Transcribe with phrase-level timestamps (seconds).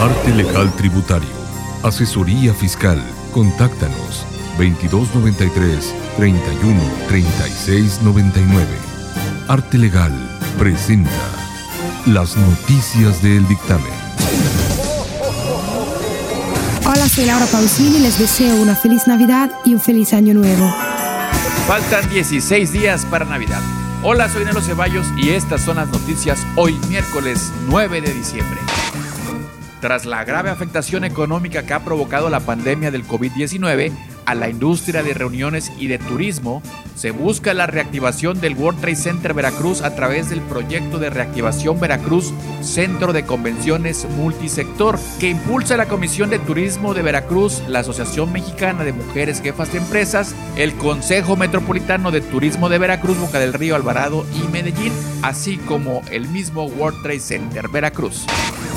[0.00, 1.28] Arte Legal Tributario.
[1.82, 3.02] Asesoría Fiscal.
[3.32, 4.24] Contáctanos
[4.56, 8.64] 2293 31 36 99.
[9.48, 10.12] Arte Legal
[10.56, 11.10] presenta
[12.06, 13.92] las noticias del dictamen.
[16.86, 20.72] Hola, soy Laura Pausini y les deseo una feliz Navidad y un feliz Año Nuevo.
[21.66, 23.60] Faltan 16 días para Navidad.
[24.04, 28.60] Hola, soy Nelo Ceballos y estas son las noticias hoy miércoles 9 de diciembre.
[29.80, 33.92] Tras la grave afectación económica que ha provocado la pandemia del COVID-19,
[34.28, 36.62] a la industria de reuniones y de turismo,
[36.96, 41.80] se busca la reactivación del World Trade Center Veracruz a través del proyecto de reactivación
[41.80, 48.30] Veracruz Centro de Convenciones Multisector, que impulsa la Comisión de Turismo de Veracruz, la Asociación
[48.30, 53.54] Mexicana de Mujeres Jefas de Empresas, el Consejo Metropolitano de Turismo de Veracruz, Boca del
[53.54, 58.26] Río, Alvarado y Medellín, así como el mismo World Trade Center Veracruz.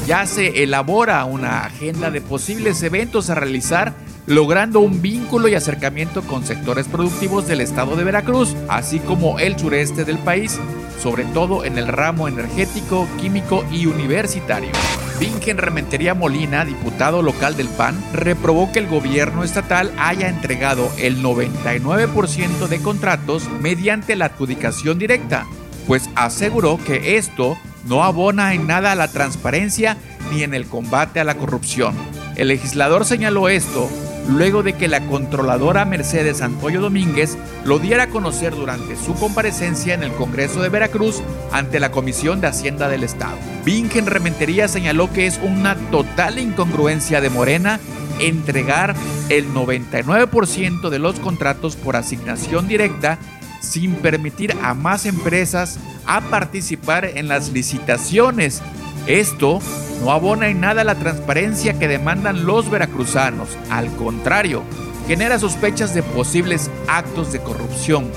[0.07, 3.93] Ya se elabora una agenda de posibles eventos a realizar
[4.26, 9.57] logrando un vínculo y acercamiento con sectores productivos del estado de Veracruz, así como el
[9.57, 10.59] sureste del país,
[11.01, 14.71] sobre todo en el ramo energético, químico y universitario.
[15.20, 21.21] Vingen Rementería Molina, diputado local del PAN, reprobó que el gobierno estatal haya entregado el
[21.21, 25.45] 99% de contratos mediante la adjudicación directa,
[25.87, 29.98] pues aseguró que esto no abona en nada a la transparencia
[30.32, 31.96] ni en el combate a la corrupción.
[32.35, 33.90] El legislador señaló esto
[34.29, 39.93] luego de que la controladora Mercedes Antoyo Domínguez lo diera a conocer durante su comparecencia
[39.93, 43.38] en el Congreso de Veracruz ante la Comisión de Hacienda del Estado.
[43.65, 47.79] Vingen Rementería señaló que es una total incongruencia de Morena
[48.20, 48.95] entregar
[49.29, 53.18] el 99% de los contratos por asignación directa
[53.62, 58.62] sin permitir a más empresas a participar en las licitaciones.
[59.07, 59.59] Esto
[60.04, 63.49] no abona en nada la transparencia que demandan los veracruzanos.
[63.70, 64.63] Al contrario,
[65.07, 68.11] genera sospechas de posibles actos de corrupción.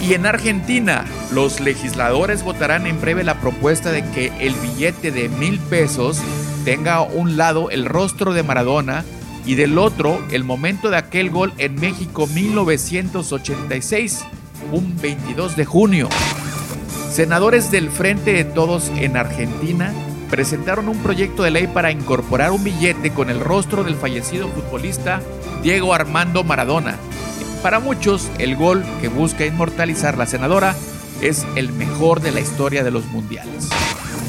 [0.00, 5.28] Y en Argentina, los legisladores votarán en breve la propuesta de que el billete de
[5.28, 6.20] mil pesos
[6.64, 9.04] tenga un lado el rostro de Maradona
[9.46, 14.24] y del otro el momento de aquel gol en México 1986,
[14.74, 16.08] un 22 de junio.
[17.10, 19.92] Senadores del Frente de Todos en Argentina
[20.30, 25.22] presentaron un proyecto de ley para incorporar un billete con el rostro del fallecido futbolista
[25.62, 26.96] Diego Armando Maradona.
[27.62, 30.74] Para muchos, el gol que busca inmortalizar la senadora
[31.22, 33.70] es el mejor de la historia de los mundiales.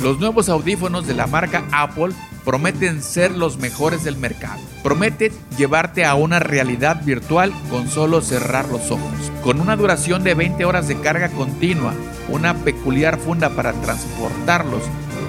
[0.04, 2.14] Los nuevos audífonos de la marca Apple
[2.46, 4.62] prometen ser los mejores del mercado.
[4.84, 9.32] Prometen llevarte a una realidad virtual con solo cerrar los ojos.
[9.46, 11.94] Con una duración de 20 horas de carga continua,
[12.30, 14.82] una peculiar funda para transportarlos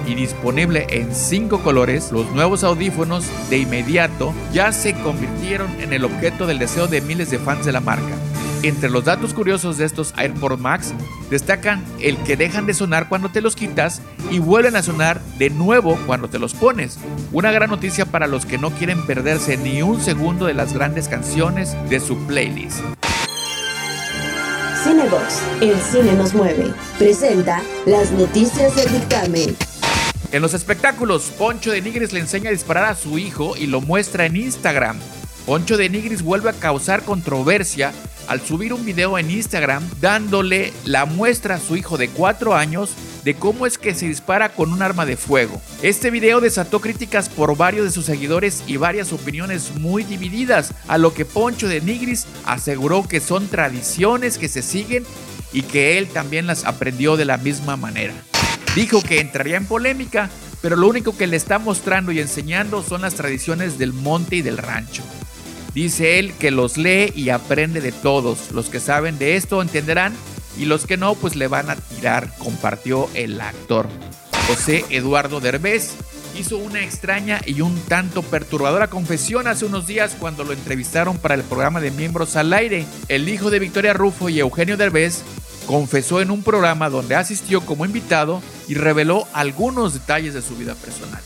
[0.07, 6.03] y disponible en cinco colores, los nuevos audífonos de inmediato ya se convirtieron en el
[6.03, 8.15] objeto del deseo de miles de fans de la marca.
[8.63, 10.95] Entre los datos curiosos de estos AirPods Max
[11.29, 14.01] destacan el que dejan de sonar cuando te los quitas
[14.31, 16.97] y vuelven a sonar de nuevo cuando te los pones.
[17.31, 21.07] Una gran noticia para los que no quieren perderse ni un segundo de las grandes
[21.07, 22.79] canciones de su playlist.
[24.87, 29.53] Cinebox, el cine nos mueve, presenta las noticias del dictamen.
[30.31, 33.81] En los espectáculos, Poncho de Nigris le enseña a disparar a su hijo y lo
[33.81, 34.97] muestra en Instagram.
[35.45, 37.91] Poncho de Nigris vuelve a causar controversia
[38.29, 42.91] al subir un video en Instagram dándole la muestra a su hijo de 4 años
[43.27, 45.61] de cómo es que se dispara con un arma de fuego.
[45.81, 50.97] Este video desató críticas por varios de sus seguidores y varias opiniones muy divididas, a
[50.97, 55.03] lo que Poncho de Nigris aseguró que son tradiciones que se siguen
[55.51, 58.13] y que él también las aprendió de la misma manera.
[58.75, 60.29] Dijo que entraría en polémica,
[60.61, 64.41] pero lo único que le está mostrando y enseñando son las tradiciones del monte y
[64.41, 65.03] del rancho.
[65.73, 68.53] Dice él que los lee y aprende de todos.
[68.53, 70.13] Los que saben de esto entenderán
[70.57, 73.87] y los que no pues le van a tirar, compartió el actor.
[74.47, 75.95] José Eduardo Derbez
[76.37, 81.35] hizo una extraña y un tanto perturbadora confesión hace unos días cuando lo entrevistaron para
[81.35, 82.85] el programa de Miembros al Aire.
[83.07, 85.23] El hijo de Victoria Rufo y Eugenio Derbez
[85.65, 90.75] confesó en un programa donde asistió como invitado y reveló algunos detalles de su vida
[90.75, 91.21] personal.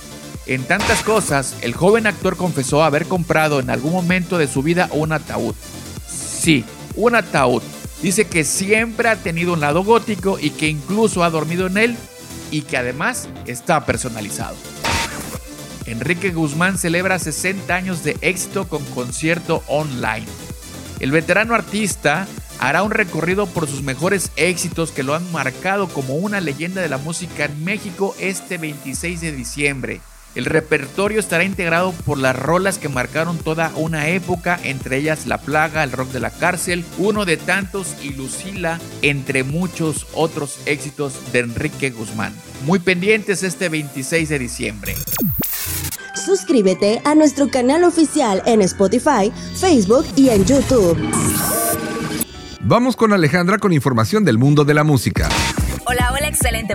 [0.48, 4.90] En tantas cosas, el joven actor confesó haber comprado en algún momento de su vida
[4.92, 5.54] un ataúd.
[6.08, 7.62] Sí, un ataúd.
[8.02, 11.98] Dice que siempre ha tenido un lado gótico y que incluso ha dormido en él
[12.50, 14.56] y que además está personalizado.
[15.86, 20.26] Enrique Guzmán celebra 60 años de éxito con concierto online.
[21.00, 22.28] El veterano artista
[22.60, 26.90] hará un recorrido por sus mejores éxitos que lo han marcado como una leyenda de
[26.90, 30.02] la música en México este 26 de diciembre.
[30.34, 35.40] El repertorio estará integrado por las rolas que marcaron toda una época, entre ellas La
[35.40, 41.34] Plaga, El Rock de la Cárcel, uno de tantos y Lucila, entre muchos otros éxitos
[41.34, 42.34] de Enrique Guzmán.
[42.66, 44.96] Muy pendientes este 26 de diciembre.
[46.16, 50.98] Suscríbete a nuestro canal oficial en Spotify, Facebook y en YouTube.
[52.62, 55.28] Vamos con Alejandra con información del mundo de la música.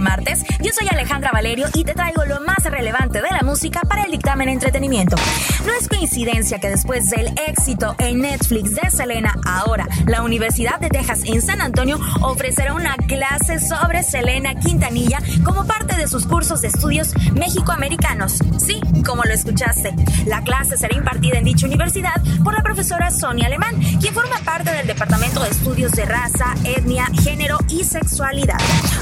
[0.01, 0.45] Martes.
[0.61, 4.11] Yo soy Alejandra Valerio y te traigo lo más relevante de la música para el
[4.11, 5.17] dictamen entretenimiento.
[5.67, 10.89] No es coincidencia que después del éxito en Netflix de Selena, ahora la Universidad de
[10.89, 16.63] Texas en San Antonio ofrecerá una clase sobre Selena Quintanilla como parte de sus cursos
[16.63, 18.39] de estudios mexicoamericanos.
[18.59, 19.95] Sí, como lo escuchaste.
[20.27, 24.71] La clase será impartida en dicha universidad por la profesora Sonia Alemán, quien forma parte
[24.73, 28.59] del Departamento de Estudios de Raza, Etnia, Género y Sexualidad.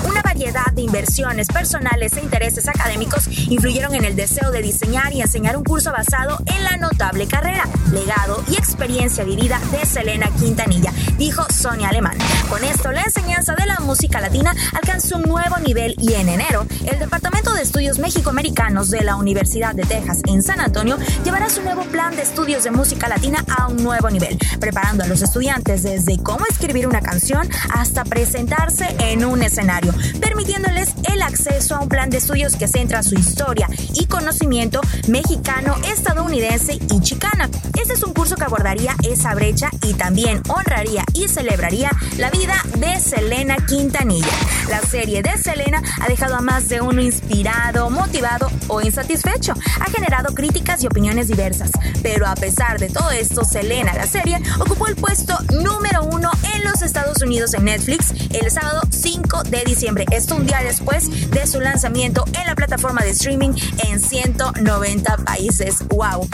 [0.08, 5.22] Una variedad de inversiones personales e intereses académicos influyeron en el deseo de diseñar y
[5.22, 10.92] enseñar un curso basado en la notable carrera, legado y experiencia vivida de Selena Quintanilla,
[11.18, 12.16] dijo Sonia Alemán.
[12.48, 16.66] Con esto, la enseñanza de la música latina alcanzó un nuevo nivel y en enero,
[16.86, 21.62] el Departamento de Estudios México-Americanos de la Universidad de Texas en San Antonio llevará su
[21.62, 25.82] nuevo plan de estudios de música latina a un nuevo nivel, preparando a los estudiantes
[25.82, 29.94] desde cómo escribir una canción hasta presentarse en un escenario
[30.74, 35.76] permitiéndoles el acceso a un plan de estudios que centra su historia y conocimiento mexicano,
[35.88, 37.48] estadounidense y chicana.
[37.80, 42.54] Este es un curso que abordaría esa brecha y también honraría y celebraría la vida
[42.78, 44.26] de Selena Quintanilla.
[44.68, 49.54] La serie de Selena ha dejado a más de uno inspirado, motivado o insatisfecho.
[49.80, 51.70] Ha generado críticas y opiniones diversas.
[52.02, 56.64] Pero a pesar de todo esto, Selena, la serie, ocupó el puesto número uno en
[56.64, 61.46] los Estados Unidos en Netflix el sábado 5 de diciembre esto un día después de
[61.46, 63.52] su lanzamiento en la plataforma de streaming
[63.88, 65.86] en 190 países.
[65.88, 66.28] ¡Wow!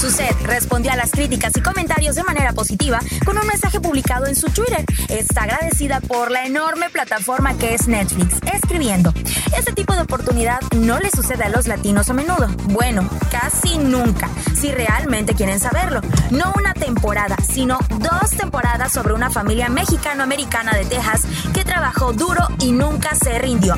[0.00, 4.36] Suset respondió a las críticas y comentarios de manera positiva con un mensaje publicado en
[4.36, 4.84] su Twitter.
[5.08, 9.12] Está agradecida por la enorme plataforma que es Netflix, escribiendo,
[9.56, 12.48] este tipo de oportunidad no le sucede a los latinos a menudo.
[12.70, 16.00] Bueno, casi nunca, si realmente quieren saberlo.
[16.30, 21.22] No una temporada, sino dos temporadas sobre una familia mexicano-americana de Texas
[21.52, 23.76] que trabajó duro y nunca se rindió.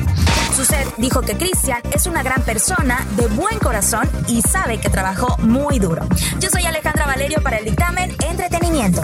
[0.55, 5.37] Suset dijo que Cristian es una gran persona, de buen corazón y sabe que trabajó
[5.39, 6.05] muy duro.
[6.39, 9.01] Yo soy Alejandra Valerio para el dictamen Entretenimiento.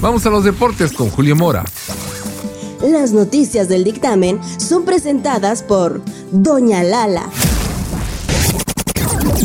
[0.00, 1.64] Vamos a los deportes con Julio Mora.
[2.82, 7.30] Las noticias del dictamen son presentadas por Doña Lala.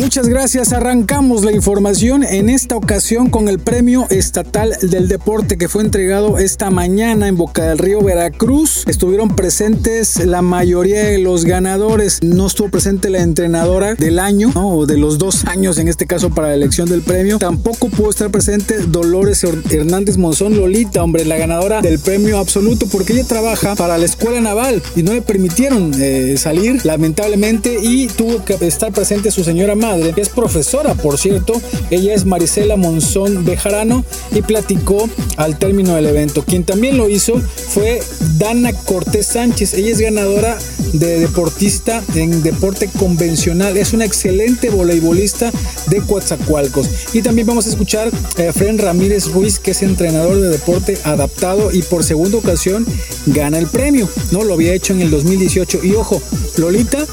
[0.01, 0.74] Muchas gracias.
[0.74, 6.39] Arrancamos la información en esta ocasión con el Premio Estatal del Deporte que fue entregado
[6.39, 8.83] esta mañana en Boca del Río, Veracruz.
[8.88, 12.18] Estuvieron presentes la mayoría de los ganadores.
[12.24, 16.31] No estuvo presente la entrenadora del año o de los dos años en este caso
[16.31, 17.38] para la elección del premio.
[17.38, 23.13] Tampoco pudo estar presente Dolores Hernández Monzón Lolita, hombre, la ganadora del premio absoluto porque
[23.13, 28.44] ella trabaja para la escuela naval y no le permitieron eh, salir lamentablemente y tuvo
[28.44, 31.61] que estar presente su señora madre, que es profesora, por cierto.
[31.89, 36.43] Ella es Marisela Monzón Bejarano y platicó al término del evento.
[36.43, 38.01] Quien también lo hizo fue
[38.38, 39.73] Dana Cortés Sánchez.
[39.73, 40.57] Ella es ganadora
[40.93, 43.75] de deportista en deporte convencional.
[43.77, 45.51] Es una excelente voleibolista
[45.88, 46.88] de Coatzacoalcos.
[47.13, 51.71] Y también vamos a escuchar a Fren Ramírez Ruiz, que es entrenador de deporte adaptado
[51.71, 52.86] y por segunda ocasión
[53.25, 54.07] gana el premio.
[54.31, 55.81] No lo había hecho en el 2018.
[55.83, 56.21] Y ojo,
[56.57, 57.05] Lolita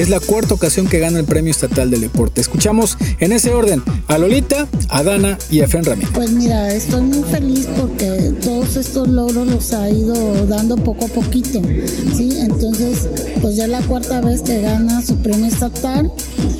[0.00, 2.40] es la cuarta ocasión que gana el premio estatal del deporte.
[2.40, 6.10] Escuchamos en ese orden a Lolita, a Dana y a Fren Ramírez.
[6.14, 11.08] Pues mira, estoy muy feliz porque todos estos logros los ha ido dando poco a
[11.08, 11.60] poquito.
[12.16, 12.38] ¿sí?
[12.40, 13.08] Entonces,
[13.40, 16.12] pues ya es la cuarta vez que gana su premio estatal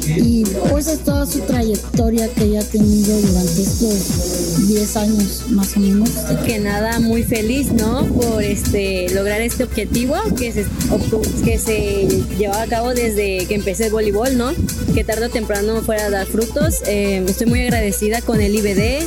[0.06, 5.76] y pues es toda su trayectoria que ella ha tenido durante estos 10 años más
[5.76, 6.10] o menos.
[6.44, 8.04] Que nada, muy feliz, ¿no?
[8.06, 10.66] Por este lograr este objetivo que se,
[11.44, 14.52] que se llevaba a cabo desde que empecé el voleibol, ¿no?
[14.94, 16.82] Que tarde o temprano fuera a dar frutos.
[16.86, 19.06] Eh, estoy muy agradecida con el IBD,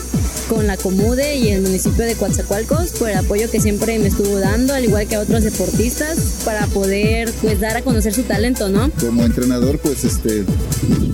[0.51, 4.38] con la Comude y el municipio de Coatzacoalcos por el apoyo que siempre me estuvo
[4.38, 8.67] dando, al igual que a otros deportistas, para poder pues dar a conocer su talento,
[8.67, 8.91] ¿no?
[9.00, 10.43] Como entrenador, pues este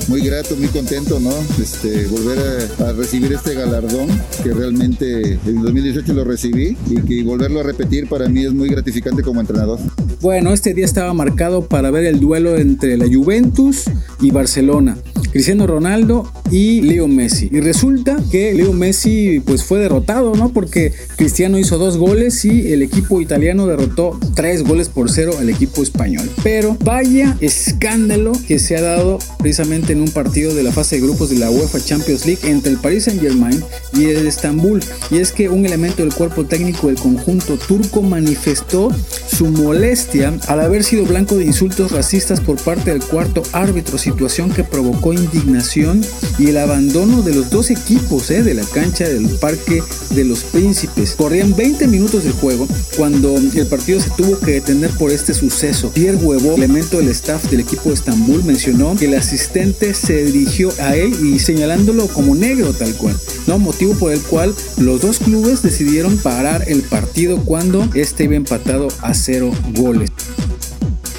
[0.08, 1.30] muy grato, muy contento, ¿no?
[1.62, 2.40] Este, volver
[2.80, 4.08] a, recibir este galardón
[4.42, 8.70] que realmente en 2018 lo recibí y que volverlo a repetir para mí es muy
[8.70, 9.78] gratificante como entrenador.
[10.20, 13.84] Bueno, este día estaba marcado para ver el duelo entre la Juventus
[14.20, 14.98] y Barcelona.
[15.32, 17.50] Cristiano Ronaldo y Leo Messi.
[17.52, 20.50] Y resulta que Leo Messi pues fue derrotado, ¿no?
[20.50, 25.50] Porque Cristiano hizo dos goles y el equipo italiano derrotó tres goles por cero al
[25.50, 26.30] equipo español.
[26.44, 31.02] Pero vaya escándalo que se ha dado precisamente en un partido de la fase de
[31.04, 34.82] grupos de la UEFA Champions League entre el Paris Saint Germain y el Estambul.
[35.12, 38.90] Y es que un elemento del cuerpo técnico del conjunto turco manifestó
[39.28, 44.52] su molestia al haber sido blanco de insultos racistas por parte del cuarto árbitro, situación
[44.52, 46.02] que provocó indignación
[46.38, 50.44] y el abandono de los dos equipos eh, de la cancha del Parque de los
[50.44, 51.16] Príncipes.
[51.16, 55.92] Corrían 20 minutos del juego cuando el partido se tuvo que detener por este suceso.
[55.92, 60.70] Pierre Huevo, elemento del staff del equipo de Estambul, mencionó que el asistente se dirigió
[60.80, 63.60] a él y señalándolo como negro tal cual, ¿no?
[63.60, 68.88] motivo por el cual los dos clubes decidieron parar el partido cuando este iba empatado
[69.02, 70.12] a cero goles.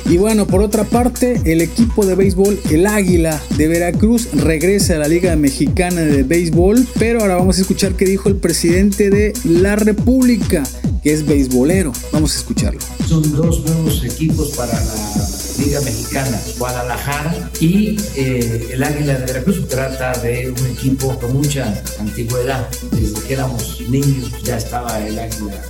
[0.08, 4.98] Y bueno, por otra parte, el equipo de béisbol, el Águila de Veracruz, regresa a
[4.98, 9.34] la Liga Mexicana de Béisbol, pero ahora vamos a escuchar qué dijo el presidente de
[9.44, 10.62] la República,
[11.02, 11.92] que es beisbolero.
[12.10, 12.80] Vamos a escucharlo.
[13.06, 19.68] Son dos nuevos equipos para la Liga Mexicana, Guadalajara y eh, el Águila de Veracruz.
[19.68, 22.66] Trata de un equipo con mucha antigüedad.
[22.92, 25.62] Desde que éramos niños ya estaba el Águila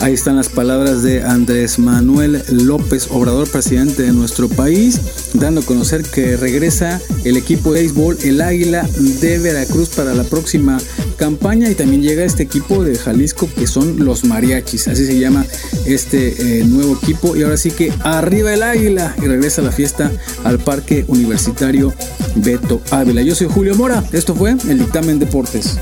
[0.00, 5.00] Ahí están las palabras de Andrés Manuel López Obrador, presidente de nuestro país,
[5.32, 8.86] dando a conocer que regresa el equipo de béisbol, el Águila
[9.20, 10.78] de Veracruz para la próxima
[11.16, 15.46] campaña y también llega este equipo de Jalisco que son los mariachis, así se llama
[15.86, 20.12] este eh, nuevo equipo y ahora sí que arriba el Águila y regresa la fiesta
[20.44, 21.94] al Parque Universitario
[22.36, 23.22] Beto Ávila.
[23.22, 25.78] Yo soy Julio Mora, esto fue el dictamen deportes.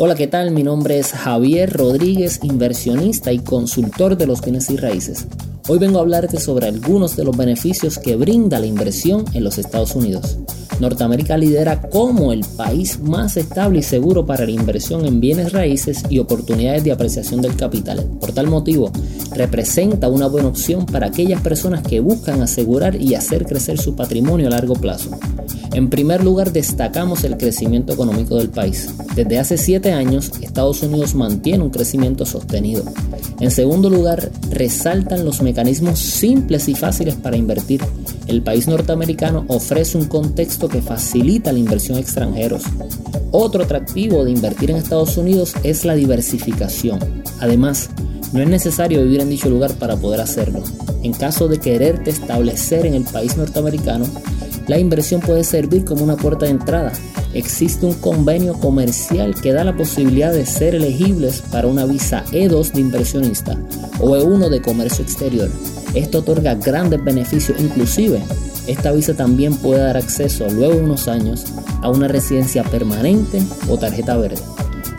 [0.00, 0.52] Hola, ¿qué tal?
[0.52, 5.26] Mi nombre es Javier Rodríguez, inversionista y consultor de los bienes y raíces.
[5.66, 9.58] Hoy vengo a hablarte sobre algunos de los beneficios que brinda la inversión en los
[9.58, 10.38] Estados Unidos.
[10.78, 16.04] Norteamérica lidera como el país más estable y seguro para la inversión en bienes raíces
[16.08, 18.08] y oportunidades de apreciación del capital.
[18.20, 18.92] Por tal motivo,
[19.34, 24.46] representa una buena opción para aquellas personas que buscan asegurar y hacer crecer su patrimonio
[24.46, 25.10] a largo plazo.
[25.72, 28.88] En primer lugar, destacamos el crecimiento económico del país.
[29.14, 32.84] Desde hace 7 años, Estados Unidos mantiene un crecimiento sostenido.
[33.40, 37.80] En segundo lugar, resaltan los mecanismos simples y fáciles para invertir.
[38.26, 42.62] El país norteamericano ofrece un contexto que facilita la inversión extranjeros.
[43.30, 46.98] Otro atractivo de invertir en Estados Unidos es la diversificación.
[47.40, 47.90] Además,
[48.32, 50.62] no es necesario vivir en dicho lugar para poder hacerlo.
[51.02, 54.06] En caso de quererte establecer en el país norteamericano,
[54.68, 56.92] la inversión puede servir como una puerta de entrada.
[57.34, 62.72] Existe un convenio comercial que da la posibilidad de ser elegibles para una visa E2
[62.72, 63.58] de inversionista
[64.00, 65.50] o E1 de comercio exterior.
[65.94, 68.20] Esto otorga grandes beneficios, inclusive
[68.68, 71.46] esta visa también puede dar acceso luego de unos años
[71.80, 74.42] a una residencia permanente o tarjeta verde.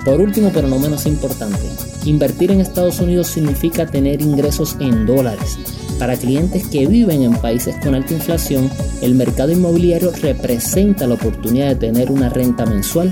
[0.04, 1.60] Por último, pero no menos importante,
[2.04, 5.60] invertir en Estados Unidos significa tener ingresos en dólares.
[6.00, 11.68] Para clientes que viven en países con alta inflación, el mercado inmobiliario representa la oportunidad
[11.68, 13.12] de tener una renta mensual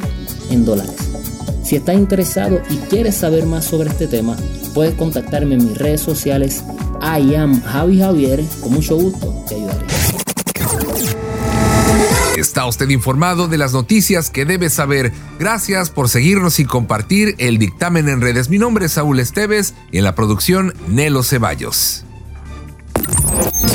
[0.50, 0.96] en dólares.
[1.64, 4.38] Si estás interesado y quieres saber más sobre este tema,
[4.74, 6.64] puedes contactarme en mis redes sociales.
[7.02, 9.86] I am Javi Javier, con mucho gusto te ayudaré.
[12.38, 15.12] Está usted informado de las noticias que debe saber.
[15.40, 18.50] Gracias por seguirnos y compartir el dictamen en redes.
[18.50, 22.07] Mi nombre es Saúl Esteves y en la producción Nelo Ceballos.
[23.38, 23.67] Thank you.